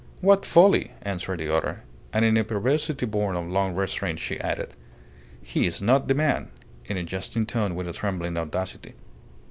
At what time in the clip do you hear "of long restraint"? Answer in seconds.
3.35-4.17